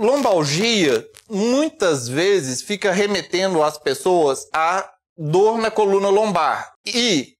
[0.00, 6.72] lombalgia muitas vezes fica remetendo as pessoas a dor na coluna lombar.
[6.86, 7.34] E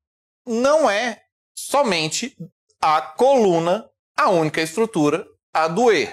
[0.46, 1.22] não é
[1.54, 2.36] somente
[2.78, 6.10] a coluna a única estrutura a doer.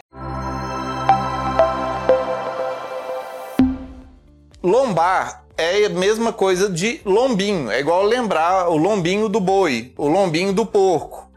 [4.63, 10.07] Lombar é a mesma coisa de lombinho, é igual lembrar o lombinho do boi, o
[10.07, 11.29] lombinho do porco.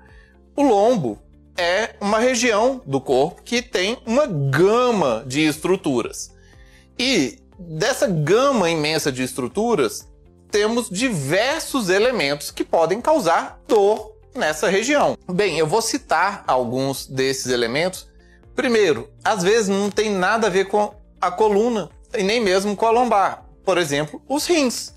[0.57, 1.19] O lombo
[1.61, 6.33] é uma região do corpo que tem uma gama de estruturas.
[6.99, 10.09] E dessa gama imensa de estruturas,
[10.51, 15.19] temos diversos elementos que podem causar dor nessa região.
[15.31, 18.09] Bem, eu vou citar alguns desses elementos.
[18.57, 22.87] Primeiro, às vezes não tem nada a ver com a coluna e nem mesmo com
[22.87, 23.45] a lombar.
[23.65, 24.95] Por exemplo, os rins.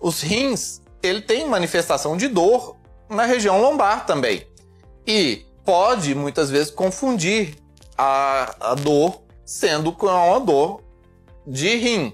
[0.00, 2.76] Os rins, ele tem manifestação de dor
[3.08, 4.46] na região lombar também.
[5.06, 7.54] E pode muitas vezes confundir
[7.96, 10.82] a, a dor sendo com uma dor
[11.46, 12.12] de rim.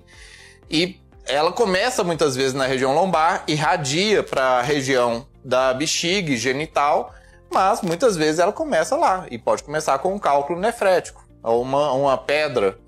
[0.69, 7.15] E ela começa muitas vezes na região lombar, irradia para a região da bexiga genital,
[7.51, 11.93] mas muitas vezes ela começa lá e pode começar com um cálculo nefrético, ou uma,
[11.93, 12.79] uma pedra.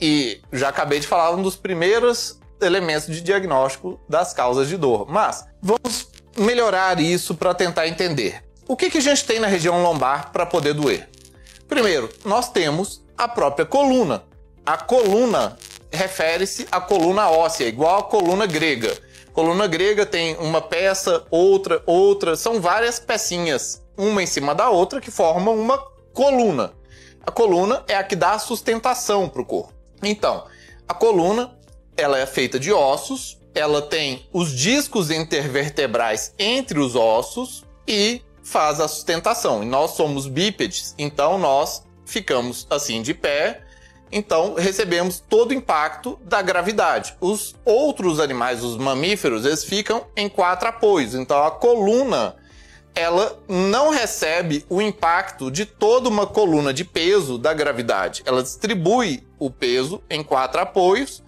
[0.00, 5.10] E já acabei de falar um dos primeiros elementos de diagnóstico das causas de dor.
[5.10, 8.47] Mas vamos melhorar isso para tentar entender.
[8.68, 11.08] O que, que a gente tem na região lombar para poder doer?
[11.66, 14.24] Primeiro, nós temos a própria coluna.
[14.66, 15.56] A coluna
[15.90, 18.94] refere-se à coluna óssea, igual à coluna grega.
[19.32, 25.00] Coluna grega tem uma peça, outra, outra, são várias pecinhas, uma em cima da outra,
[25.00, 25.78] que formam uma
[26.12, 26.74] coluna.
[27.26, 29.72] A coluna é a que dá a sustentação para o corpo.
[30.02, 30.44] Então,
[30.86, 31.58] a coluna
[31.96, 38.80] ela é feita de ossos, ela tem os discos intervertebrais entre os ossos e faz
[38.80, 39.62] a sustentação.
[39.62, 43.62] E nós somos bípedes, então nós ficamos assim de pé
[44.10, 47.14] então recebemos todo o impacto da gravidade.
[47.20, 51.14] Os outros animais, os mamíferos, eles ficam em quatro apoios.
[51.14, 52.36] Então a coluna
[52.94, 58.22] ela não recebe o impacto de toda uma coluna de peso da gravidade.
[58.26, 61.22] Ela distribui o peso em quatro apoios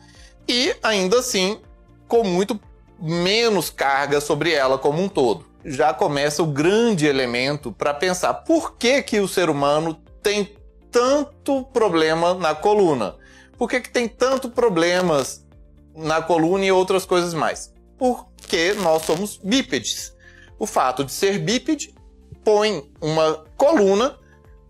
[0.49, 1.61] e ainda assim
[2.09, 2.59] com muito
[3.01, 5.50] menos carga sobre ela como um todo.
[5.65, 10.57] Já começa o grande elemento para pensar por que, que o ser humano tem
[10.91, 13.17] tanto problema na coluna?
[13.59, 15.47] Por que, que tem tanto problemas
[15.95, 17.75] na coluna e outras coisas mais?
[17.99, 20.17] Porque nós somos bípedes.
[20.59, 21.95] O fato de ser bípede
[22.43, 24.19] põe uma coluna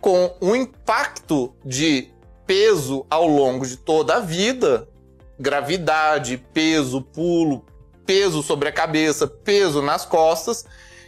[0.00, 2.10] com um impacto de
[2.46, 4.88] peso ao longo de toda a vida,
[5.38, 7.64] gravidade, peso, pulo,
[8.10, 10.66] peso sobre a cabeça, peso nas costas,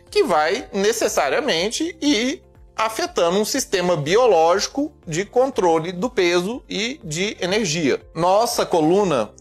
[0.08, 2.44] que vai necessariamente ir
[2.76, 8.00] afetando um sistema biológico de controle do peso e de energia.
[8.14, 9.32] Nossa coluna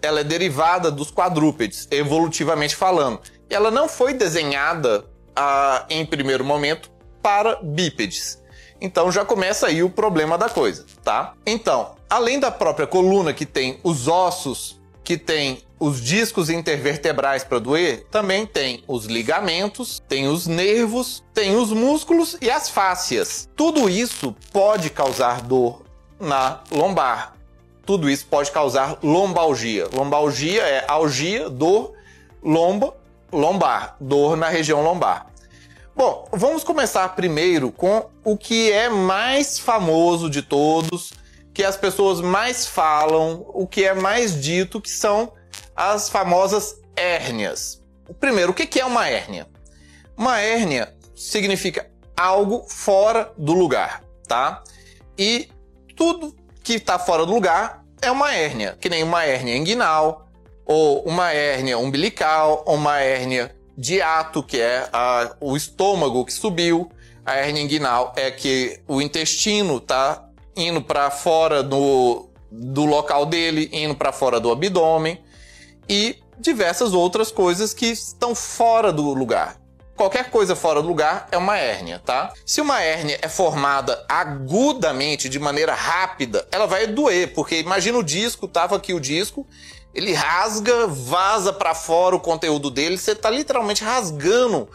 [0.00, 3.20] ela é derivada dos quadrúpedes, evolutivamente falando.
[3.50, 5.04] Ela não foi desenhada
[5.34, 8.40] ah, em primeiro momento para bípedes.
[8.80, 11.34] Então já começa aí o problema da coisa, tá?
[11.44, 14.79] Então, além da própria coluna que tem os ossos,
[15.10, 21.56] que tem os discos intervertebrais para doer, também tem os ligamentos, tem os nervos, tem
[21.56, 23.48] os músculos e as fáscias.
[23.56, 25.82] Tudo isso pode causar dor
[26.20, 27.34] na lombar.
[27.84, 29.88] Tudo isso pode causar lombalgia.
[29.92, 31.92] Lombalgia é algia, dor,
[32.40, 32.94] lomba,
[33.32, 35.26] lombar, dor na região lombar.
[35.96, 41.12] Bom, vamos começar primeiro com o que é mais famoso de todos,
[41.52, 45.32] que as pessoas mais falam, o que é mais dito, que são
[45.74, 47.82] as famosas hérnias.
[48.18, 49.46] Primeiro, o que é uma hérnia?
[50.16, 54.62] Uma hérnia significa algo fora do lugar, tá?
[55.16, 55.48] E
[55.96, 60.28] tudo que está fora do lugar é uma hérnia, que nem uma hérnia inguinal,
[60.64, 66.32] ou uma hérnia umbilical, ou uma hérnia de ato, que é a, o estômago que
[66.32, 66.90] subiu.
[67.24, 70.29] A hérnia inguinal é que o intestino está
[70.60, 75.20] indo para fora do, do local dele, indo para fora do abdômen
[75.88, 79.56] e diversas outras coisas que estão fora do lugar.
[79.96, 82.32] Qualquer coisa fora do lugar é uma hérnia, tá?
[82.46, 88.02] Se uma hérnia é formada agudamente, de maneira rápida, ela vai doer, porque imagina o
[88.02, 89.46] disco, tava aqui o disco,
[89.94, 94.70] ele rasga, vaza para fora o conteúdo dele, você tá literalmente rasgando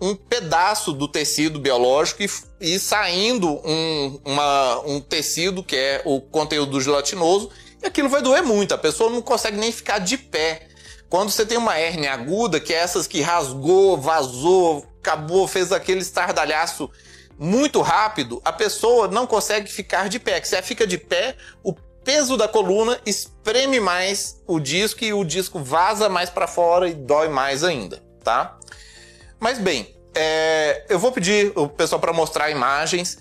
[0.00, 2.30] um pedaço do tecido biológico e,
[2.60, 7.50] e saindo um, uma, um tecido que é o conteúdo gelatinoso
[7.82, 10.68] e aquilo vai doer muito, a pessoa não consegue nem ficar de pé.
[11.08, 16.00] Quando você tem uma hérnia aguda, que é essas que rasgou, vazou, acabou, fez aquele
[16.00, 16.90] estardalhaço
[17.38, 20.42] muito rápido, a pessoa não consegue ficar de pé.
[20.42, 25.24] Se ela fica de pé, o peso da coluna espreme mais o disco e o
[25.24, 28.57] disco vaza mais para fora e dói mais ainda, tá?
[29.40, 33.18] Mas bem, é, eu vou pedir o pessoal para mostrar imagens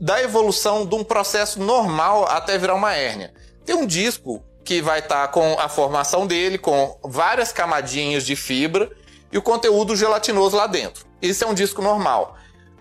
[0.00, 3.34] da evolução de um processo normal até virar uma hérnia.
[3.64, 8.34] Tem um disco que vai estar tá com a formação dele, com várias camadinhas de
[8.34, 8.90] fibra
[9.30, 11.04] e o conteúdo gelatinoso lá dentro.
[11.20, 12.36] Isso é um disco normal.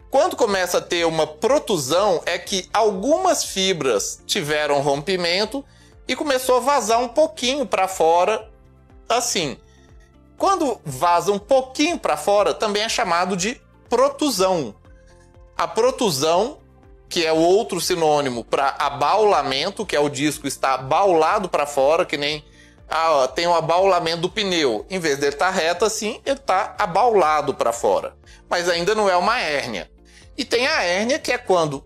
[0.09, 5.63] Quando começa a ter uma protusão, é que algumas fibras tiveram rompimento
[6.07, 8.49] e começou a vazar um pouquinho para fora,
[9.07, 9.57] assim.
[10.39, 14.73] Quando vaza um pouquinho para fora, também é chamado de protusão.
[15.57, 16.59] A protusão,
[17.09, 22.05] que é o outro sinônimo para abaulamento, que é o disco estar baulado para fora,
[22.05, 22.45] que nem
[22.87, 24.85] ah, ó, tem o abaulamento do pneu.
[24.89, 28.15] Em vez dele estar tá reto assim, ele está abaulado para fora.
[28.49, 29.91] Mas ainda não é uma hérnia.
[30.37, 31.83] E tem a hérnia, que é quando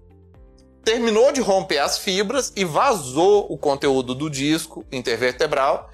[0.86, 5.90] terminou de romper as fibras e vazou o conteúdo do disco intervertebral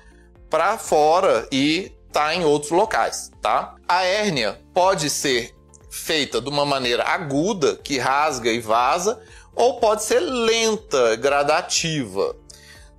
[0.50, 3.76] para fora e tá em outros locais, tá?
[3.88, 5.56] A hérnia pode ser
[5.90, 9.20] feita de uma maneira aguda, que rasga e vaza,
[9.56, 12.36] ou pode ser lenta, gradativa.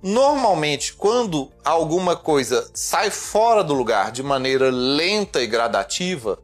[0.03, 6.39] Normalmente, quando alguma coisa sai fora do lugar de maneira lenta e gradativa,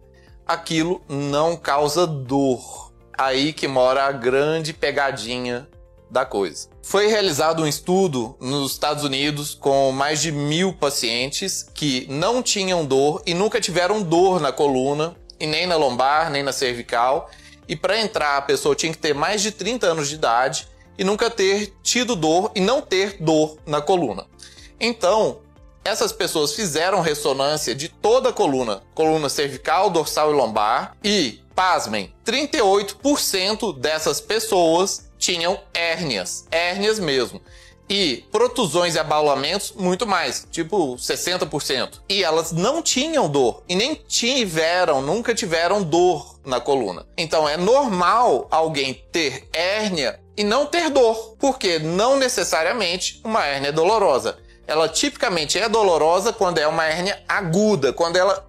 [0.46, 2.88] aquilo não causa dor
[3.18, 5.68] aí que mora a grande pegadinha
[6.10, 6.70] da coisa.
[6.82, 12.86] Foi realizado um estudo nos Estados Unidos com mais de mil pacientes que não tinham
[12.86, 17.30] dor e nunca tiveram dor na coluna, e nem na lombar, nem na cervical.
[17.68, 20.68] E para entrar, a pessoa tinha que ter mais de 30 anos de idade
[20.98, 24.26] e nunca ter tido dor e não ter dor na coluna.
[24.80, 25.42] Então,
[25.84, 32.14] essas pessoas fizeram ressonância de toda a coluna, coluna cervical, dorsal e lombar, e pasmem,
[32.26, 37.42] 38% dessas pessoas tinham hérnias, hérnias mesmo.
[37.90, 42.02] E protusões e abaulamentos, muito mais, tipo 60%.
[42.10, 47.06] E elas não tinham dor, e nem tiveram, nunca tiveram dor na coluna.
[47.18, 53.70] Então é normal alguém ter hérnia e não ter dor, porque não necessariamente uma hérnia
[53.70, 54.38] é dolorosa.
[54.68, 58.46] Ela tipicamente é dolorosa quando é uma hérnia aguda, quando ela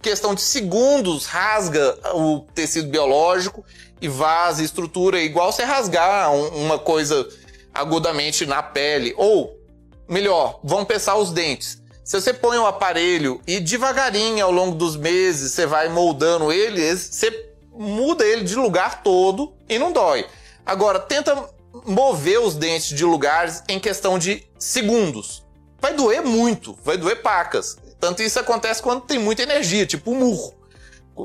[0.00, 3.64] questão de segundos, rasga o tecido biológico
[4.04, 7.26] e vaza estrutura, igual você rasgar uma coisa
[7.72, 9.14] agudamente na pele.
[9.16, 9.58] Ou,
[10.06, 11.82] melhor, vamos pensar os dentes.
[12.04, 16.94] Se você põe um aparelho e devagarinho ao longo dos meses você vai moldando ele,
[16.94, 20.26] você muda ele de lugar todo e não dói.
[20.66, 21.48] Agora, tenta
[21.86, 25.42] mover os dentes de lugares em questão de segundos.
[25.80, 27.78] Vai doer muito, vai doer pacas.
[27.98, 30.54] Tanto isso acontece quando tem muita energia, tipo um murro,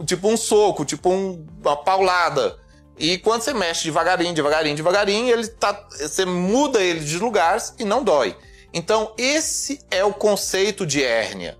[0.05, 2.57] tipo um soco, tipo um, uma paulada.
[2.99, 7.85] E quando você mexe devagarinho, devagarinho, devagarinho, ele tá, você muda ele de lugares e
[7.85, 8.35] não dói.
[8.73, 11.57] Então, esse é o conceito de hérnia.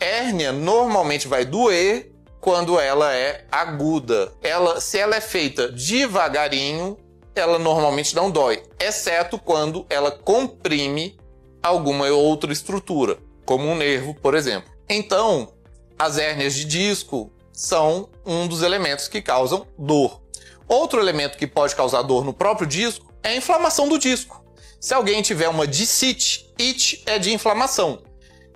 [0.00, 4.32] Hérnia normalmente vai doer quando ela é aguda.
[4.42, 6.96] Ela, se ela é feita devagarinho,
[7.34, 11.18] ela normalmente não dói, exceto quando ela comprime
[11.62, 14.70] alguma outra estrutura como um nervo, por exemplo.
[14.88, 15.52] Então,
[15.98, 20.20] as hérnias de disco são um dos elementos que causam dor.
[20.68, 24.44] Outro elemento que pode causar dor no próprio disco é a inflamação do disco.
[24.78, 28.02] Se alguém tiver uma discite, it é de inflamação,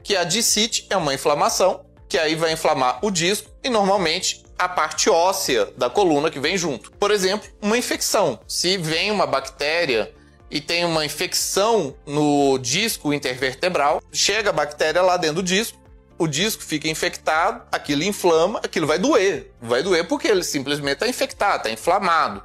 [0.05, 4.69] que a discite é uma inflamação que aí vai inflamar o disco e normalmente a
[4.69, 6.93] parte óssea da coluna que vem junto.
[6.93, 8.39] Por exemplo, uma infecção.
[8.47, 10.13] Se vem uma bactéria
[10.51, 15.79] e tem uma infecção no disco intervertebral, chega a bactéria lá dentro do disco,
[16.23, 19.51] o disco fica infectado, aquilo inflama, aquilo vai doer.
[19.61, 22.43] Vai doer porque ele simplesmente está infectado, está inflamado.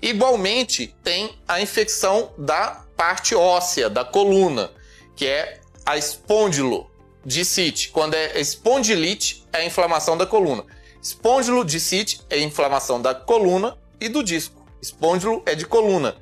[0.00, 4.72] Igualmente, tem a infecção da parte óssea, da coluna,
[5.14, 7.90] que é a espondilodicite.
[7.90, 10.64] Quando é espondilite, é a inflamação da coluna.
[11.00, 14.66] Espondilodicite é a inflamação da coluna e do disco.
[14.80, 16.16] Espondilo é de coluna.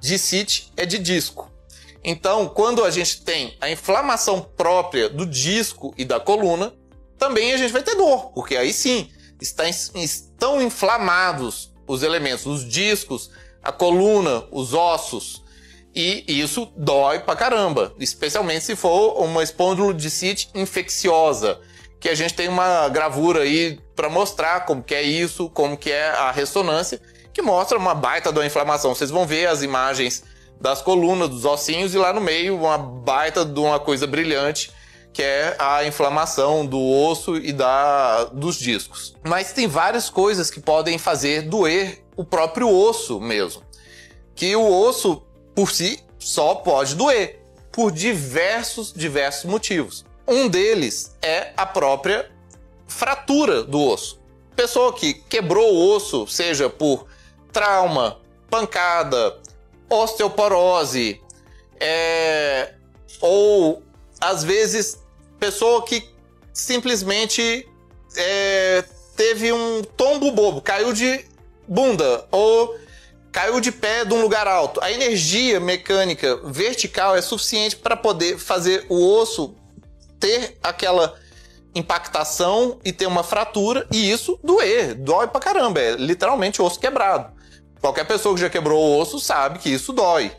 [0.00, 1.50] Discite é de disco.
[2.04, 6.74] Então, quando a gente tem a inflamação própria do disco e da coluna,
[7.18, 13.30] também a gente vai ter dor, porque aí sim estão inflamados os elementos, os discos,
[13.62, 15.42] a coluna, os ossos.
[15.94, 21.58] E isso dói pra caramba, especialmente se for uma espondilodicite infecciosa,
[22.00, 25.90] que a gente tem uma gravura aí para mostrar como que é isso, como que
[25.90, 27.00] é a ressonância
[27.32, 28.94] que mostra uma baita da inflamação.
[28.94, 30.22] Vocês vão ver as imagens
[30.60, 34.70] das colunas, dos ossinhos, e lá no meio uma baita de uma coisa brilhante,
[35.12, 39.14] que é a inflamação do osso e da, dos discos.
[39.22, 43.62] Mas tem várias coisas que podem fazer doer o próprio osso mesmo.
[44.34, 45.22] Que o osso,
[45.54, 50.04] por si, só pode doer, por diversos, diversos motivos.
[50.26, 52.30] Um deles é a própria
[52.88, 54.20] fratura do osso.
[54.56, 57.06] Pessoa que quebrou o osso, seja por
[57.52, 58.18] trauma,
[58.48, 59.36] pancada,
[59.94, 61.20] osteoporose,
[61.80, 62.74] é,
[63.20, 63.82] ou
[64.20, 64.98] às vezes
[65.38, 66.08] pessoa que
[66.52, 67.68] simplesmente
[68.16, 68.84] é,
[69.16, 71.24] teve um tombo bobo, caiu de
[71.66, 72.74] bunda ou
[73.32, 74.80] caiu de pé de um lugar alto.
[74.82, 79.54] A energia mecânica vertical é suficiente para poder fazer o osso
[80.20, 81.18] ter aquela
[81.74, 87.33] impactação e ter uma fratura e isso doer, dói pra caramba, é literalmente osso quebrado.
[87.84, 90.32] Qualquer pessoa que já quebrou o osso sabe que isso dói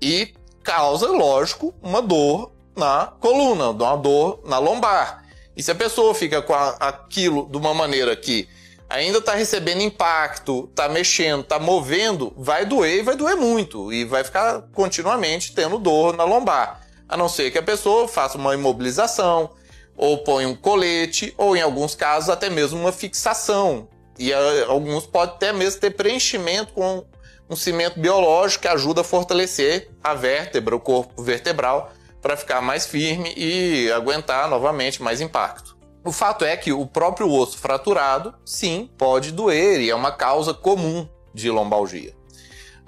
[0.00, 5.22] e causa, lógico, uma dor na coluna, uma dor na lombar.
[5.54, 8.48] E se a pessoa fica com a, aquilo de uma maneira que
[8.88, 13.92] ainda está recebendo impacto, está mexendo, está movendo, vai doer e vai doer muito.
[13.92, 16.80] E vai ficar continuamente tendo dor na lombar.
[17.06, 19.50] A não ser que a pessoa faça uma imobilização,
[19.94, 23.86] ou ponha um colete, ou em alguns casos até mesmo uma fixação.
[24.18, 27.04] E a, eh, alguns podem até mesmo ter preenchimento com
[27.48, 32.86] um cimento biológico que ajuda a fortalecer a vértebra, o corpo vertebral, para ficar mais
[32.86, 35.76] firme e aguentar novamente mais impacto.
[36.04, 40.54] O fato é que o próprio osso fraturado, sim, pode doer e é uma causa
[40.54, 42.14] comum de lombalgia.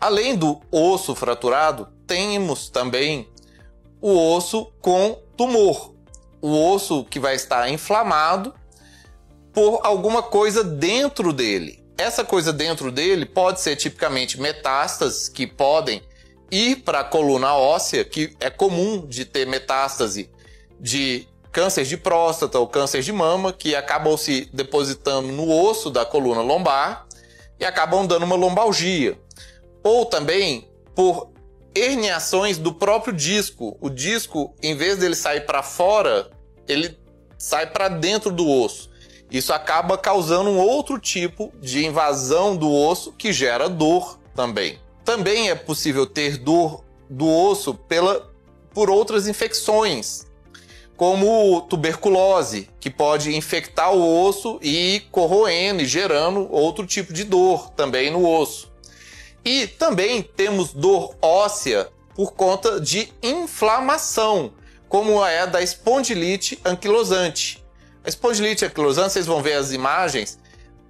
[0.01, 3.29] Além do osso fraturado, temos também
[4.01, 5.95] o osso com tumor.
[6.41, 8.55] O osso que vai estar inflamado
[9.53, 11.83] por alguma coisa dentro dele.
[11.97, 16.03] Essa coisa dentro dele pode ser tipicamente metástases que podem
[16.51, 20.31] ir para a coluna óssea, que é comum de ter metástase
[20.81, 26.07] de câncer de próstata ou câncer de mama, que acabam se depositando no osso da
[26.07, 27.07] coluna lombar
[27.59, 29.19] e acabam dando uma lombalgia.
[29.83, 31.31] Ou também por
[31.75, 33.77] herniações do próprio disco.
[33.81, 36.31] O disco, em vez dele sair para fora,
[36.67, 36.99] ele
[37.37, 38.91] sai para dentro do osso.
[39.31, 44.79] Isso acaba causando um outro tipo de invasão do osso que gera dor também.
[45.05, 48.31] Também é possível ter dor do osso pela,
[48.73, 50.27] por outras infecções,
[50.97, 57.71] como tuberculose, que pode infectar o osso e corroendo e gerando outro tipo de dor
[57.71, 58.73] também no osso.
[59.45, 64.53] E também temos dor óssea por conta de inflamação,
[64.89, 67.65] como é a da espondilite anquilosante.
[68.05, 70.39] A espondilite anquilosante, vocês vão ver as imagens,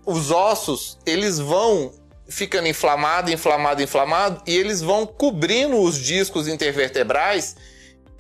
[0.05, 1.93] os ossos, eles vão
[2.29, 7.57] ficando inflamado, inflamado, inflamado, e eles vão cobrindo os discos intervertebrais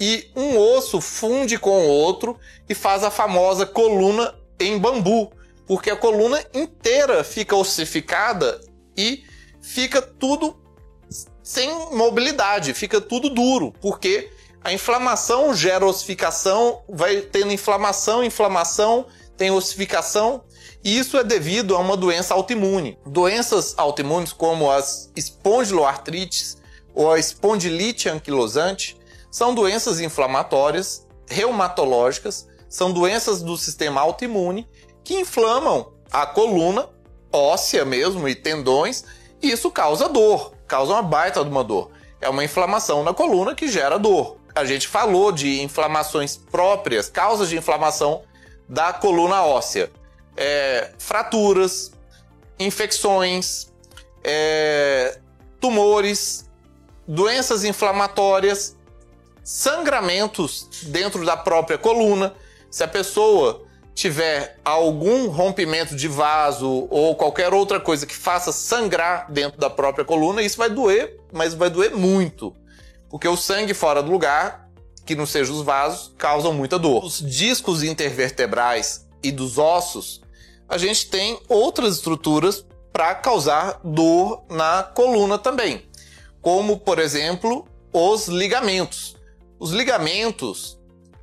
[0.00, 5.30] e um osso funde com o outro e faz a famosa coluna em bambu,
[5.66, 8.60] porque a coluna inteira fica ossificada
[8.96, 9.24] e
[9.60, 10.56] fica tudo
[11.42, 14.30] sem mobilidade, fica tudo duro, porque
[14.62, 20.42] a inflamação gera ossificação, vai tendo inflamação, inflamação, tem ossificação,
[20.82, 22.98] e isso é devido a uma doença autoimune.
[23.06, 26.58] Doenças autoimunes como as espondiloartrites
[26.94, 28.96] ou a espondilite anquilosante
[29.30, 34.68] são doenças inflamatórias, reumatológicas, são doenças do sistema autoimune
[35.04, 36.88] que inflamam a coluna
[37.32, 39.04] óssea mesmo e tendões,
[39.42, 41.90] e isso causa dor, causa uma baita de uma dor.
[42.20, 44.37] É uma inflamação na coluna que gera dor.
[44.58, 48.22] A gente falou de inflamações próprias, causas de inflamação
[48.68, 49.88] da coluna óssea
[50.36, 51.92] é, fraturas,
[52.58, 53.72] infecções,
[54.24, 55.20] é,
[55.60, 56.50] tumores,
[57.06, 58.76] doenças inflamatórias,
[59.44, 62.34] sangramentos dentro da própria coluna.
[62.68, 69.30] Se a pessoa tiver algum rompimento de vaso ou qualquer outra coisa que faça sangrar
[69.30, 72.52] dentro da própria coluna, isso vai doer, mas vai doer muito.
[73.10, 74.68] Porque o sangue fora do lugar,
[75.04, 77.04] que não seja os vasos, causam muita dor.
[77.04, 80.20] Os discos intervertebrais e dos ossos
[80.68, 85.88] a gente tem outras estruturas para causar dor na coluna também,
[86.42, 89.16] como por exemplo os ligamentos.
[89.58, 90.78] Os ligamentos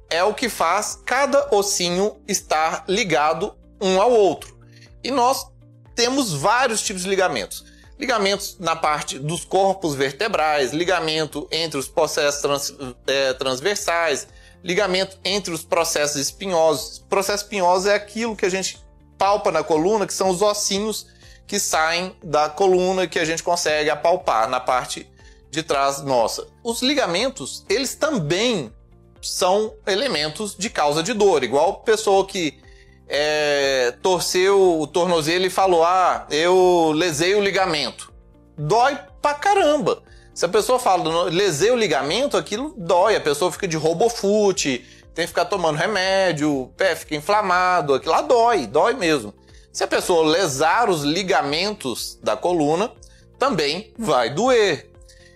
[0.10, 4.58] é o que faz cada ossinho estar ligado um ao outro.
[5.04, 5.46] E nós
[5.94, 7.64] temos vários tipos de ligamentos.
[7.98, 12.76] Ligamentos na parte dos corpos vertebrais, ligamento entre os processos trans,
[13.08, 14.28] é, transversais,
[14.64, 17.00] ligamento entre os processos espinhosos.
[17.10, 18.84] Processo espinhoso é aquilo que a gente
[19.18, 21.08] palpa na coluna, que são os ossinhos
[21.48, 25.10] que saem da coluna que a gente consegue apalpar na parte
[25.50, 26.48] de trás nossa.
[26.64, 28.74] Os ligamentos, eles também
[29.22, 32.60] são elementos de causa de dor, igual pessoa que
[33.08, 38.12] é, torceu o tornozelo e falou: Ah, eu lesei o ligamento.
[38.58, 40.02] Dói pra caramba.
[40.34, 43.16] Se a pessoa fala, lesei o ligamento, aquilo dói.
[43.16, 48.12] A pessoa fica de robofute, tem que ficar tomando remédio, o pé fica inflamado, aquilo
[48.12, 49.34] lá dói, dói mesmo.
[49.72, 52.92] Se a pessoa lesar os ligamentos da coluna,
[53.40, 54.92] também vai doer.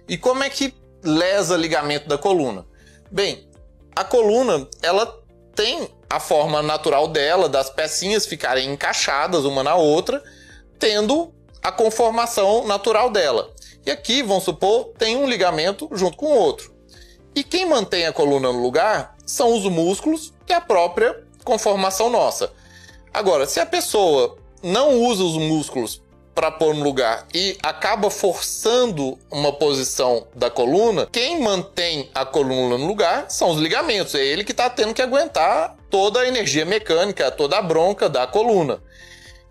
[0.07, 0.73] E como é que
[1.03, 2.65] lesa ligamento da coluna?
[3.09, 3.49] Bem,
[3.95, 5.17] a coluna, ela
[5.59, 10.23] tem a forma natural dela, das pecinhas ficarem encaixadas uma na outra,
[10.79, 13.53] tendo a conformação natural dela.
[13.85, 16.73] E aqui, vamos supor, tem um ligamento junto com o outro.
[17.35, 22.53] E quem mantém a coluna no lugar são os músculos e a própria conformação nossa.
[23.13, 26.01] Agora, se a pessoa não usa os músculos
[26.39, 32.77] para pôr no lugar e acaba forçando uma posição da coluna, quem mantém a coluna
[32.77, 34.15] no lugar são os ligamentos.
[34.15, 38.25] É ele que está tendo que aguentar toda a energia mecânica, toda a bronca da
[38.25, 38.81] coluna.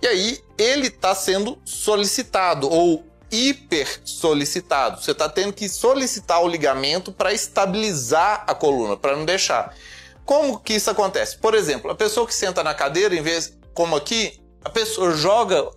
[0.01, 5.03] E aí ele está sendo solicitado ou hiper solicitado.
[5.03, 9.77] Você está tendo que solicitar o ligamento para estabilizar a coluna, para não deixar.
[10.25, 11.37] Como que isso acontece?
[11.37, 15.69] Por exemplo, a pessoa que senta na cadeira, em vez como aqui, a pessoa joga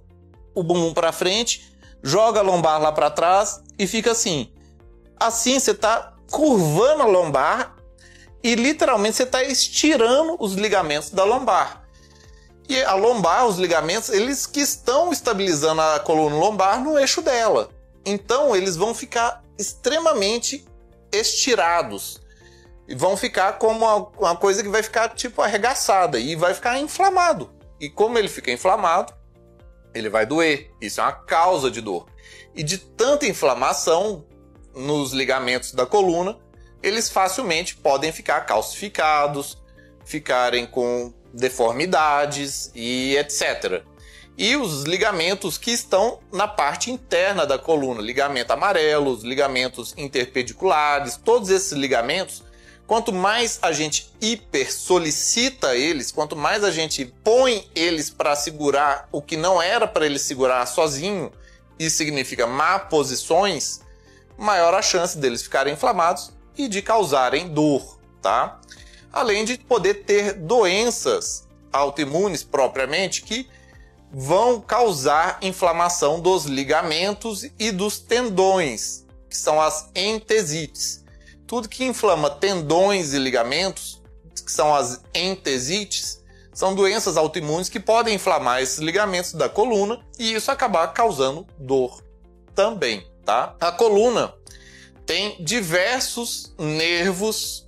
[0.54, 4.52] o bumbum para frente, joga a lombar lá para trás e fica assim.
[5.20, 7.76] Assim você está curvando a lombar
[8.44, 11.82] e literalmente você está estirando os ligamentos da lombar.
[12.68, 17.70] E a lombar, os ligamentos, eles que estão estabilizando a coluna lombar no eixo dela.
[18.06, 20.66] Então eles vão ficar extremamente
[21.12, 22.22] estirados.
[22.88, 23.86] E vão ficar como
[24.18, 27.50] uma, coisa que vai ficar tipo arregaçada e vai ficar inflamado.
[27.80, 29.14] E como ele fica inflamado,
[29.94, 30.72] ele vai doer.
[30.82, 32.08] Isso é uma causa de dor.
[32.56, 34.26] E de tanta inflamação
[34.76, 36.38] nos ligamentos da coluna,
[36.82, 39.58] eles facilmente podem ficar calcificados,
[40.06, 43.84] ficarem com deformidades e etc.
[44.38, 51.18] E os ligamentos que estão na parte interna da coluna, ligamento amarelo, os ligamentos interpediculares,
[51.18, 52.44] todos esses ligamentos
[52.92, 59.08] Quanto mais a gente hiper solicita eles, quanto mais a gente põe eles para segurar
[59.14, 61.32] o que não era para ele segurar sozinho,
[61.80, 63.80] isso significa má posições,
[64.38, 68.60] maior a chance deles ficarem inflamados e de causarem dor, tá?
[69.10, 73.50] Além de poder ter doenças autoimunes propriamente que
[74.12, 81.02] vão causar inflamação dos ligamentos e dos tendões, que são as entesites
[81.52, 84.02] tudo que inflama tendões e ligamentos,
[84.34, 90.34] que são as entesites, são doenças autoimunes que podem inflamar esses ligamentos da coluna e
[90.34, 92.02] isso acabar causando dor
[92.56, 93.54] também, tá?
[93.60, 94.34] A coluna
[95.06, 97.68] tem diversos nervos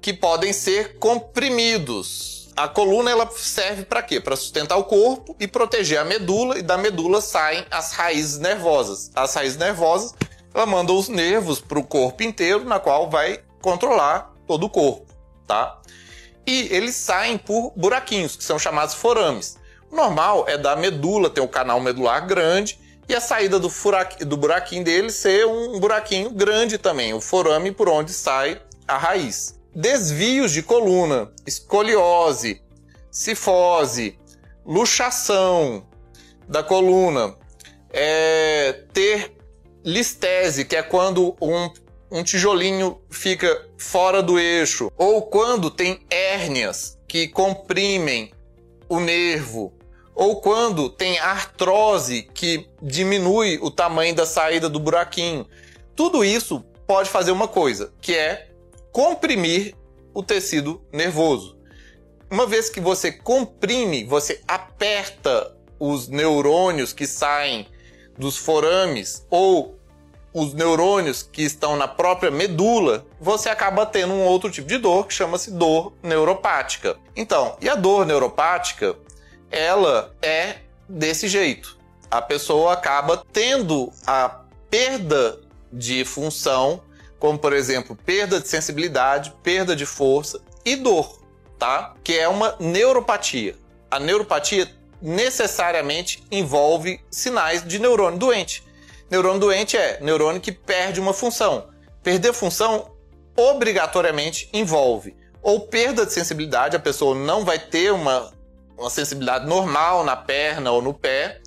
[0.00, 2.50] que podem ser comprimidos.
[2.56, 4.20] A coluna ela serve para quê?
[4.20, 9.12] Para sustentar o corpo e proteger a medula e da medula saem as raízes nervosas.
[9.14, 10.14] As raízes nervosas
[10.54, 15.06] ela manda os nervos para o corpo inteiro, na qual vai controlar todo o corpo,
[15.46, 15.80] tá?
[16.46, 19.56] E eles saem por buraquinhos, que são chamados forames.
[19.90, 24.24] O normal é da medula, ter um canal medular grande, e a saída do, furaqui,
[24.24, 29.58] do buraquinho dele ser um buraquinho grande também, o forame por onde sai a raiz.
[29.74, 32.62] Desvios de coluna, escoliose,
[33.10, 34.18] cifose,
[34.64, 35.86] luxação
[36.48, 37.34] da coluna,
[37.92, 39.39] é, ter
[39.84, 41.70] listese, que é quando um,
[42.10, 48.32] um tijolinho fica fora do eixo, ou quando tem hérnias que comprimem
[48.88, 49.72] o nervo,
[50.14, 55.46] ou quando tem artrose que diminui o tamanho da saída do buraquinho.
[55.96, 58.48] Tudo isso pode fazer uma coisa, que é
[58.92, 59.74] comprimir
[60.12, 61.56] o tecido nervoso.
[62.30, 67.66] Uma vez que você comprime, você aperta os neurônios que saem
[68.20, 69.80] dos forames ou
[70.32, 75.06] os neurônios que estão na própria medula, você acaba tendo um outro tipo de dor
[75.06, 76.96] que chama-se dor neuropática.
[77.16, 78.94] Então, e a dor neuropática,
[79.50, 81.76] ela é desse jeito.
[82.08, 85.40] A pessoa acaba tendo a perda
[85.72, 86.80] de função,
[87.18, 91.20] como por exemplo, perda de sensibilidade, perda de força e dor,
[91.58, 91.94] tá?
[92.04, 93.56] Que é uma neuropatia.
[93.90, 94.68] A neuropatia
[95.00, 98.64] necessariamente envolve sinais de neurônio doente.
[99.10, 101.68] Neurônio doente é neurônio que perde uma função.
[102.02, 102.90] Perder função
[103.36, 108.30] obrigatoriamente envolve ou perda de sensibilidade, a pessoa não vai ter uma,
[108.76, 111.40] uma sensibilidade normal na perna ou no pé,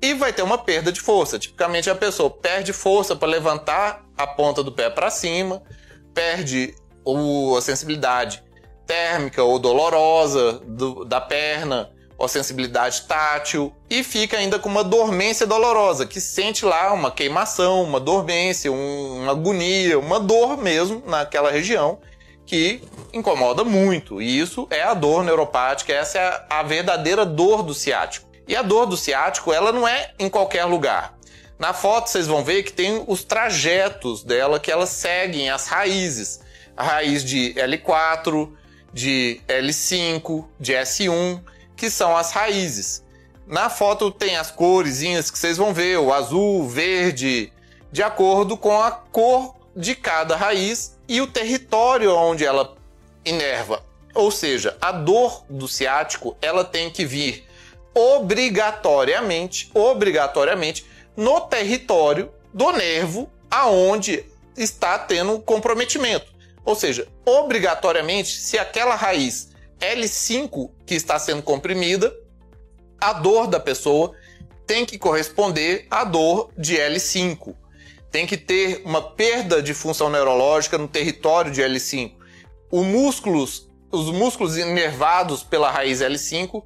[0.00, 1.38] e vai ter uma perda de força.
[1.38, 5.62] Tipicamente a pessoa perde força para levantar a ponta do pé para cima,
[6.12, 6.74] perde
[7.04, 8.42] o, a sensibilidade
[8.84, 11.90] térmica ou dolorosa do, da perna,
[12.22, 17.82] ou sensibilidade tátil e fica ainda com uma dormência dolorosa, que sente lá uma queimação,
[17.82, 21.98] uma dormência, um, uma agonia, uma dor mesmo naquela região
[22.46, 22.80] que
[23.12, 24.22] incomoda muito.
[24.22, 28.28] E isso é a dor neuropática, essa é a, a verdadeira dor do ciático.
[28.46, 31.18] E a dor do ciático, ela não é em qualquer lugar.
[31.58, 36.40] Na foto vocês vão ver que tem os trajetos dela que elas seguem as raízes.
[36.76, 38.48] A raiz de L4,
[38.92, 41.40] de L5, de S1,
[41.82, 43.02] que são as raízes.
[43.44, 47.52] Na foto tem as coresinhas que vocês vão ver, o azul, verde,
[47.90, 52.76] de acordo com a cor de cada raiz e o território onde ela
[53.24, 53.84] inerva.
[54.14, 57.48] Ou seja, a dor do ciático, ela tem que vir
[57.92, 64.24] obrigatoriamente, obrigatoriamente no território do nervo aonde
[64.56, 66.32] está tendo comprometimento.
[66.64, 72.14] Ou seja, obrigatoriamente, se aquela raiz L5 que está sendo comprimida,
[73.00, 74.12] a dor da pessoa
[74.66, 77.54] tem que corresponder à dor de L5.
[78.10, 82.12] Tem que ter uma perda de função neurológica no território de L5.
[82.70, 86.62] Os músculos, os músculos inervados pela raiz L5,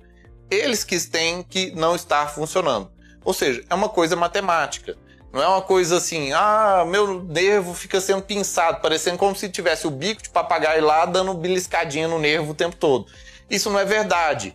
[0.50, 2.90] eles que têm que não estar funcionando.
[3.24, 4.96] Ou seja, é uma coisa matemática.
[5.32, 9.86] Não é uma coisa assim, ah, meu nervo fica sendo pinçado, parecendo como se tivesse
[9.86, 13.06] o bico de papagaio lá dando beliscadinha no nervo o tempo todo.
[13.48, 14.54] Isso não é verdade.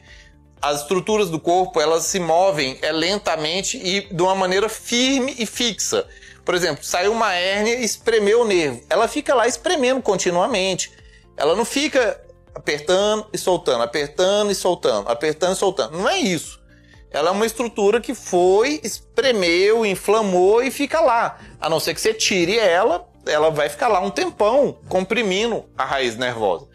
[0.62, 5.46] As estruturas do corpo, elas se movem é, lentamente e de uma maneira firme e
[5.46, 6.08] fixa.
[6.46, 8.82] Por exemplo, saiu uma hérnia e espremeu o nervo.
[8.90, 10.92] Ela fica lá espremendo continuamente.
[11.36, 12.22] Ela não fica
[12.54, 15.98] apertando e soltando, apertando e soltando, apertando e soltando.
[15.98, 16.62] Não é isso.
[17.10, 21.40] Ela é uma estrutura que foi, espremeu, inflamou e fica lá.
[21.60, 25.84] A não ser que você tire ela, ela vai ficar lá um tempão comprimindo a
[25.84, 26.68] raiz nervosa.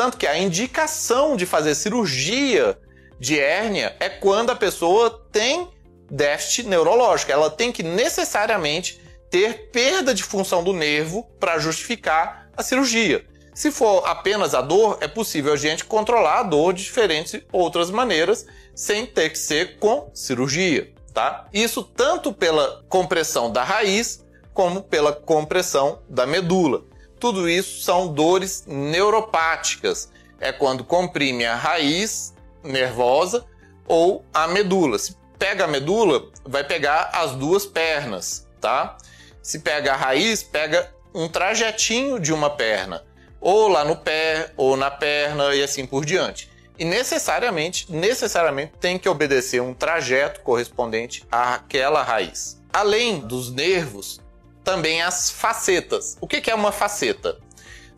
[0.00, 2.78] Tanto que a indicação de fazer cirurgia
[3.18, 5.68] de hérnia é quando a pessoa tem
[6.10, 7.30] déficit neurológico.
[7.30, 13.26] Ela tem que necessariamente ter perda de função do nervo para justificar a cirurgia.
[13.52, 17.90] Se for apenas a dor, é possível a gente controlar a dor de diferentes outras
[17.90, 21.46] maneiras, sem ter que ser com cirurgia, tá?
[21.52, 26.88] Isso tanto pela compressão da raiz, como pela compressão da medula.
[27.20, 30.10] Tudo isso são dores neuropáticas.
[30.40, 33.46] É quando comprime a raiz nervosa
[33.86, 34.98] ou a medula.
[34.98, 38.96] Se pega a medula, vai pegar as duas pernas, tá?
[39.42, 43.04] Se pega a raiz, pega um trajetinho de uma perna
[43.40, 46.50] ou lá no pé, ou na perna e assim por diante.
[46.78, 52.60] E necessariamente, necessariamente tem que obedecer um trajeto correspondente àquela raiz.
[52.72, 54.20] Além dos nervos,
[54.64, 56.16] também as facetas.
[56.20, 57.38] O que é uma faceta?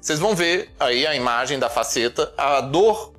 [0.00, 2.32] Vocês vão ver aí a imagem da faceta.
[2.36, 3.12] A dor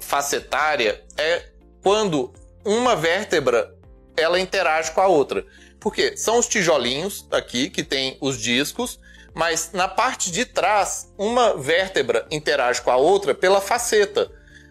[0.00, 1.50] facetária é
[1.82, 2.32] quando
[2.64, 3.74] uma vértebra
[4.16, 5.44] ela interage com a outra.
[5.78, 8.98] Porque são os tijolinhos aqui que tem os discos
[9.34, 14.30] mas na parte de trás, uma vértebra interage com a outra pela faceta.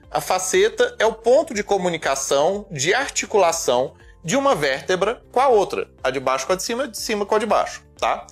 [0.10, 5.90] A faceta é o ponto de comunicação, de articulação de uma vértebra com a outra,
[6.02, 8.28] a de baixo com a de cima, de cima com a de baixo, tá?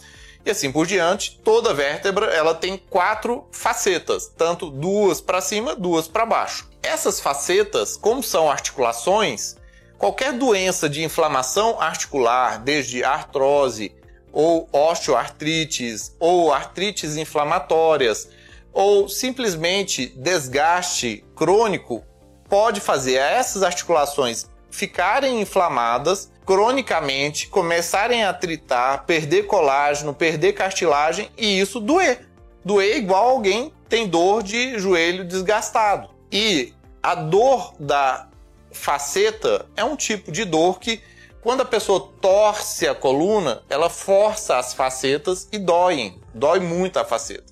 [0.45, 6.07] E assim por diante, toda vértebra ela tem quatro facetas, tanto duas para cima, duas
[6.07, 6.69] para baixo.
[6.83, 9.55] Essas facetas, como são articulações,
[9.97, 13.95] qualquer doença de inflamação articular, desde artrose,
[14.33, 18.27] ou osteoartrites, ou artrites inflamatórias,
[18.73, 22.03] ou simplesmente desgaste crônico,
[22.49, 31.61] pode fazer essas articulações ficarem inflamadas cronicamente, começarem a tritar, perder colágeno, perder cartilagem e
[31.61, 32.27] isso doer.
[32.65, 36.09] Doer igual alguém tem dor de joelho desgastado.
[36.29, 38.27] E a dor da
[38.69, 41.01] faceta é um tipo de dor que
[41.39, 46.19] quando a pessoa torce a coluna, ela força as facetas e doem.
[46.33, 47.50] Dói muito a faceta.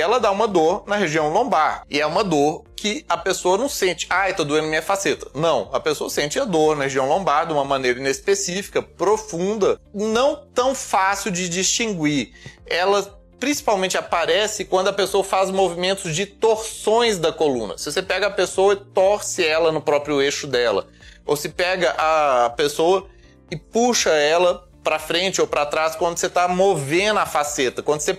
[0.00, 1.84] Ela dá uma dor na região lombar.
[1.88, 4.06] E é uma dor que a pessoa não sente.
[4.08, 5.28] Ai, tá doendo minha faceta.
[5.34, 10.46] Não, a pessoa sente a dor na região lombar de uma maneira inespecífica, profunda, não
[10.54, 12.32] tão fácil de distinguir.
[12.66, 17.78] Ela principalmente aparece quando a pessoa faz movimentos de torções da coluna.
[17.78, 20.88] Se você pega a pessoa e torce ela no próprio eixo dela,
[21.24, 23.06] ou se pega a pessoa
[23.50, 27.82] e puxa ela para frente ou para trás quando você está movendo a faceta.
[27.82, 28.14] Quando você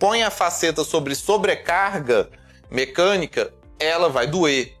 [0.00, 2.30] põe a faceta sobre sobrecarga
[2.70, 4.74] mecânica, ela vai doer.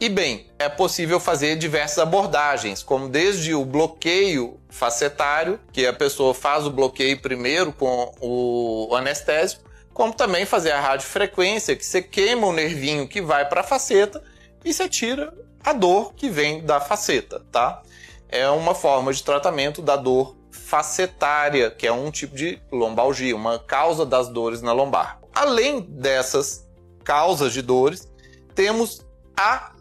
[0.00, 6.32] E bem, é possível fazer diversas abordagens, como desde o bloqueio facetário, que a pessoa
[6.32, 12.46] faz o bloqueio primeiro com o anestésico, como também fazer a radiofrequência, que você queima
[12.46, 14.22] o nervinho que vai para a faceta
[14.64, 17.82] e você tira a dor que vem da faceta, tá?
[18.28, 20.36] É uma forma de tratamento da dor
[20.72, 25.20] facetária, que é um tipo de lombalgia, uma causa das dores na lombar.
[25.34, 26.66] Além dessas
[27.04, 28.10] causas de dores,
[28.54, 29.04] temos
[29.36, 29.72] a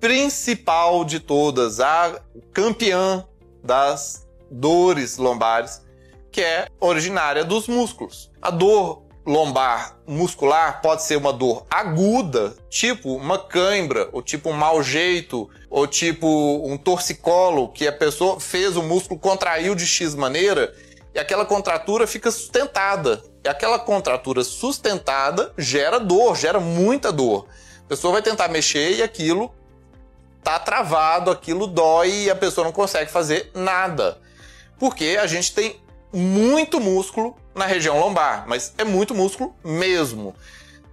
[0.00, 2.20] principal de todas, a
[2.52, 3.24] campeã
[3.62, 5.80] das dores lombares,
[6.32, 8.28] que é originária dos músculos.
[8.42, 14.52] A dor lombar muscular pode ser uma dor aguda, tipo uma cãibra, ou tipo um
[14.52, 16.26] mau jeito, ou tipo
[16.66, 20.74] um torcicolo, que a pessoa fez o músculo, contraiu de X maneira,
[21.14, 23.22] e aquela contratura fica sustentada.
[23.44, 27.46] E aquela contratura sustentada gera dor, gera muita dor.
[27.84, 29.52] A pessoa vai tentar mexer e aquilo
[30.42, 34.18] tá travado, aquilo dói e a pessoa não consegue fazer nada.
[34.78, 35.80] Porque a gente tem
[36.12, 40.34] muito músculo na região lombar, mas é muito músculo mesmo.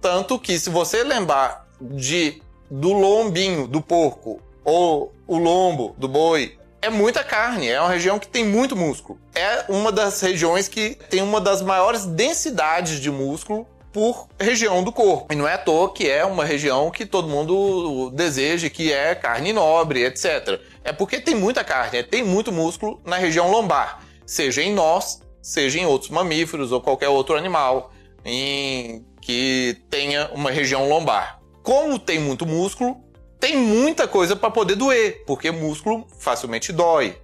[0.00, 6.56] Tanto que se você lembrar de do lombinho do porco ou o lombo do boi,
[6.82, 9.18] é muita carne, é uma região que tem muito músculo.
[9.34, 14.92] É uma das regiões que tem uma das maiores densidades de músculo por região do
[14.92, 15.32] corpo.
[15.32, 19.14] E não é à toa que é uma região que todo mundo deseja, que é
[19.14, 20.60] carne nobre, etc.
[20.84, 25.78] É porque tem muita carne, tem muito músculo na região lombar, seja em nós, seja
[25.78, 27.92] em outros mamíferos ou qualquer outro animal
[28.24, 31.40] em que tenha uma região lombar.
[31.62, 32.96] Como tem muito músculo,
[33.38, 37.16] tem muita coisa para poder doer, porque músculo facilmente dói.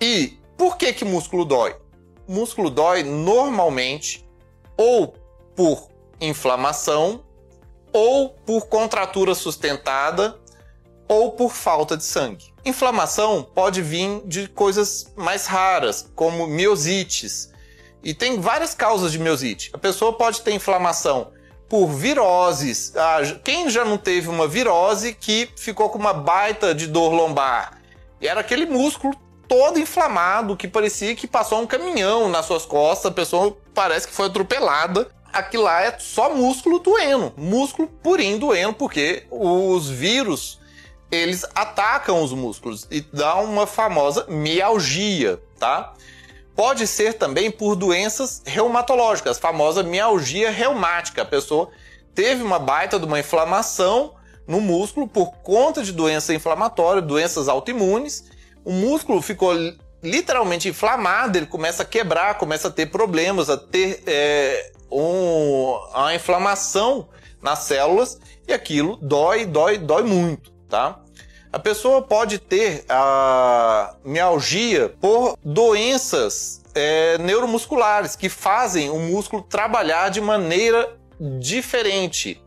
[0.00, 1.74] E por que que músculo dói?
[2.26, 4.28] Músculo dói normalmente
[4.76, 5.14] ou
[5.56, 5.88] por
[6.20, 7.24] inflamação,
[7.92, 10.38] ou por contratura sustentada,
[11.08, 12.52] ou por falta de sangue.
[12.68, 17.50] Inflamação pode vir de coisas mais raras, como miosites.
[18.02, 19.70] E tem várias causas de miosite.
[19.72, 21.32] A pessoa pode ter inflamação
[21.68, 22.92] por viroses.
[22.96, 27.78] Ah, quem já não teve uma virose que ficou com uma baita de dor lombar?
[28.20, 29.14] E era aquele músculo
[29.48, 34.12] todo inflamado que parecia que passou um caminhão nas suas costas, a pessoa parece que
[34.12, 40.58] foi atropelada aquilo lá é só músculo doendo, músculo purinho doendo, porque os vírus
[41.10, 45.94] eles atacam os músculos e dá uma famosa mialgia, tá?
[46.54, 51.22] Pode ser também por doenças reumatológicas, famosa mialgia reumática.
[51.22, 51.70] A pessoa
[52.14, 54.14] teve uma baita de uma inflamação
[54.46, 58.24] no músculo por conta de doença inflamatória, doenças autoimunes.
[58.64, 59.54] O músculo ficou
[60.02, 66.14] literalmente inflamado, ele começa a quebrar, começa a ter problemas, a ter é, um, a
[66.14, 67.08] inflamação
[67.42, 71.00] nas células e aquilo dói, dói, dói muito, tá?
[71.52, 80.10] A pessoa pode ter a mialgia por doenças é, neuromusculares que fazem o músculo trabalhar
[80.10, 80.96] de maneira
[81.40, 82.42] diferente.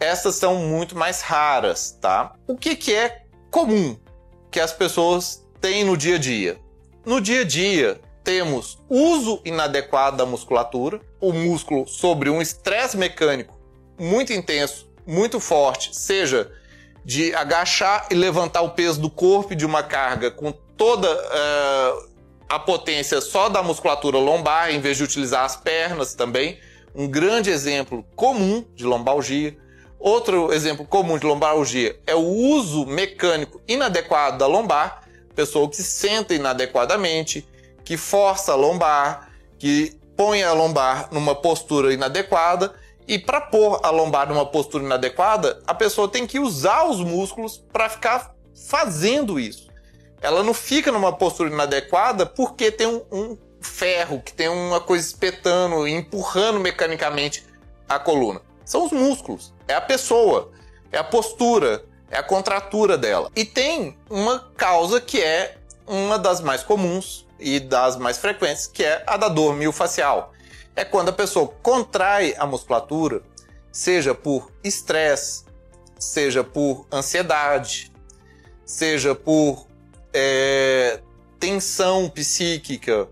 [0.00, 2.32] Essas são muito mais raras, tá?
[2.46, 3.96] O que, que é comum
[4.50, 6.58] que as pessoas têm no dia a dia?
[7.04, 13.58] No dia a dia, temos uso inadequado da musculatura, o músculo sobre um estresse mecânico
[13.98, 16.50] muito intenso, muito forte, seja
[17.04, 22.08] de agachar e levantar o peso do corpo de uma carga com toda uh,
[22.48, 26.58] a potência só da musculatura lombar, em vez de utilizar as pernas também.
[26.94, 29.56] Um grande exemplo comum de lombalgia.
[29.98, 35.02] Outro exemplo comum de lombalgia é o uso mecânico inadequado da lombar,
[35.34, 37.46] pessoa que se senta inadequadamente,
[37.84, 42.74] que força a lombar, que põe a lombar numa postura inadequada.
[43.08, 47.56] E para pôr a lombar numa postura inadequada, a pessoa tem que usar os músculos
[47.72, 48.34] para ficar
[48.68, 49.66] fazendo isso.
[50.20, 55.06] Ela não fica numa postura inadequada porque tem um, um ferro, que tem uma coisa
[55.06, 57.46] espetando, empurrando mecanicamente
[57.88, 58.42] a coluna.
[58.62, 60.52] São os músculos, é a pessoa,
[60.92, 63.30] é a postura, é a contratura dela.
[63.34, 68.84] E tem uma causa que é uma das mais comuns, e das mais frequentes, que
[68.84, 70.32] é a da dor miofascial.
[70.78, 73.20] É quando a pessoa contrai a musculatura,
[73.72, 75.44] seja por estresse,
[75.98, 77.90] seja por ansiedade,
[78.64, 79.66] seja por
[80.12, 81.00] é,
[81.40, 83.08] tensão psíquica,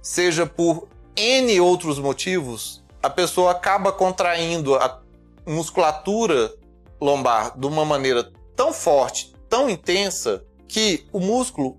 [0.00, 5.02] seja por N outros motivos, a pessoa acaba contraindo a
[5.46, 6.50] musculatura
[6.98, 11.78] lombar de uma maneira tão forte, tão intensa, que o músculo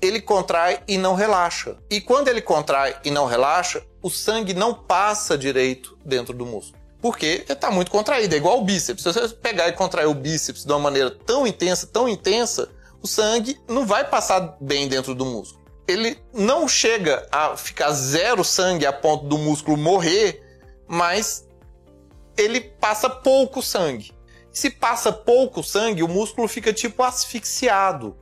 [0.00, 1.76] ele contrai e não relaxa.
[1.90, 6.78] E quando ele contrai e não relaxa, o sangue não passa direito dentro do músculo.
[7.00, 9.02] Porque está muito contraído, é igual o bíceps.
[9.02, 12.68] Se você pegar e contrair o bíceps de uma maneira tão intensa, tão intensa,
[13.02, 15.64] o sangue não vai passar bem dentro do músculo.
[15.86, 20.42] Ele não chega a ficar zero sangue a ponto do músculo morrer,
[20.86, 21.46] mas
[22.36, 24.12] ele passa pouco sangue.
[24.50, 28.16] Se passa pouco sangue, o músculo fica tipo asfixiado.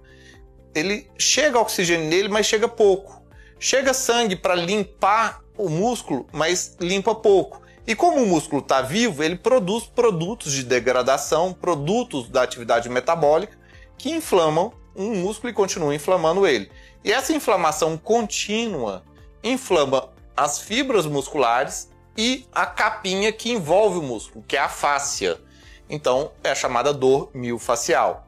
[0.77, 3.23] Ele chega oxigênio nele, mas chega pouco.
[3.59, 7.63] Chega sangue para limpar o músculo, mas limpa pouco.
[7.87, 13.57] E como o músculo está vivo, ele produz produtos de degradação, produtos da atividade metabólica
[13.97, 16.71] que inflamam um músculo e continuam inflamando ele.
[17.03, 19.03] E essa inflamação contínua
[19.43, 25.41] inflama as fibras musculares e a capinha que envolve o músculo, que é a fáscia.
[25.89, 28.27] Então, é chamada dor miofascial.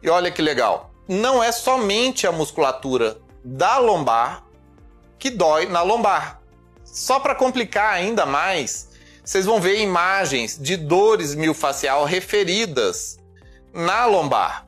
[0.00, 4.44] E olha que legal, não é somente a musculatura da lombar
[5.18, 6.40] que dói na lombar.
[6.84, 8.88] Só para complicar ainda mais,
[9.24, 13.18] vocês vão ver imagens de dores miofascial referidas
[13.72, 14.66] na lombar.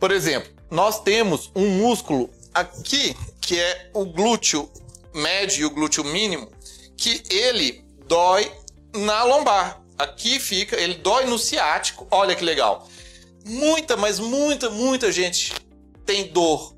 [0.00, 4.68] Por exemplo, nós temos um músculo aqui que é o glúteo
[5.14, 6.50] médio e o glúteo mínimo,
[6.96, 8.50] que ele dói
[8.94, 9.80] na lombar.
[9.98, 12.06] Aqui fica, ele dói no ciático.
[12.10, 12.86] Olha que legal.
[13.44, 15.54] Muita, mas muita, muita gente
[16.06, 16.74] tem dor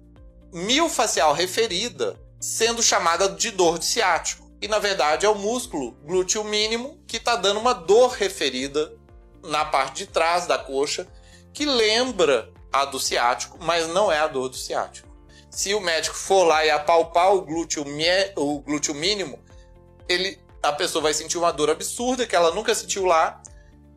[0.53, 4.49] miofascial referida, sendo chamada de dor de ciático.
[4.61, 8.93] E na verdade é o músculo glúteo mínimo que está dando uma dor referida
[9.45, 11.07] na parte de trás da coxa,
[11.53, 15.07] que lembra a do ciático, mas não é a dor do ciático.
[15.51, 17.85] Se o médico for lá e apalpar o glúteo,
[18.37, 19.39] o glúteo mínimo,
[20.09, 23.41] ele a pessoa vai sentir uma dor absurda que ela nunca sentiu lá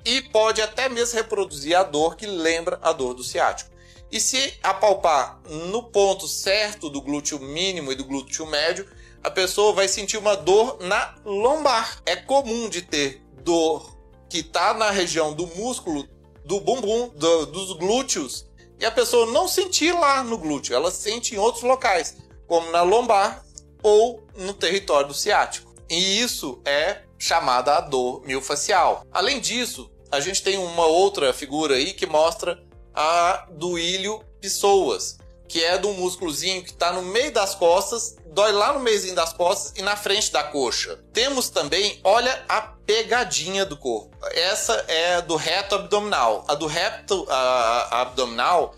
[0.06, 3.71] e pode até mesmo reproduzir a dor que lembra a dor do ciático.
[4.12, 8.86] E se apalpar no ponto certo do glúteo mínimo e do glúteo médio,
[9.24, 12.02] a pessoa vai sentir uma dor na lombar.
[12.06, 13.98] É comum de ter dor
[14.30, 16.08] que está na região do músculo
[16.44, 18.46] do bumbum, do, dos glúteos,
[18.80, 22.82] e a pessoa não sentir lá no glúteo, ela sente em outros locais, como na
[22.82, 23.46] lombar
[23.84, 25.74] ou no território do ciático.
[25.88, 29.06] E isso é chamada a dor miofascial.
[29.12, 32.62] Além disso, a gente tem uma outra figura aí que mostra
[32.94, 38.52] a do ilho pessoas, que é do músculozinho que está no meio das costas, dói
[38.52, 41.00] lá no meiozinho das costas e na frente da coxa.
[41.12, 44.16] Temos também, olha a pegadinha do corpo.
[44.32, 46.46] Essa é do reto abdominal.
[46.48, 48.76] A do reto a, a abdominal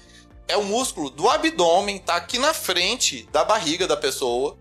[0.47, 4.57] é o músculo do abdômen, tá aqui na frente da barriga da pessoa.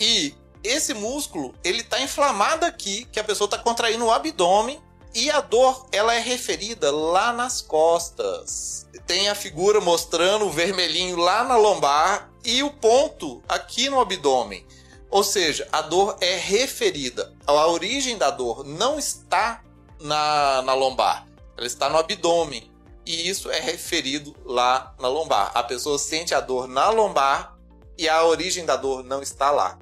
[0.00, 4.80] E esse músculo, ele tá inflamado aqui, que a pessoa tá contraindo o abdômen
[5.14, 8.81] e a dor, ela é referida lá nas costas.
[9.06, 14.66] Tem a figura mostrando o vermelhinho lá na lombar e o ponto aqui no abdômen.
[15.10, 17.34] Ou seja, a dor é referida.
[17.46, 19.62] A origem da dor não está
[20.00, 22.70] na, na lombar, ela está no abdômen.
[23.04, 25.50] E isso é referido lá na lombar.
[25.54, 27.58] A pessoa sente a dor na lombar
[27.98, 29.78] e a origem da dor não está lá.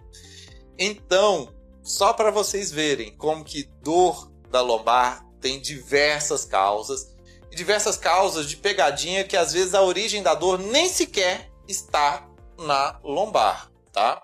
[0.78, 1.52] Então,
[1.82, 7.14] só para vocês verem como que dor da lombar tem diversas causas
[7.50, 12.26] e diversas causas de pegadinha que às vezes a origem da dor nem sequer está
[12.58, 14.22] na lombar, tá?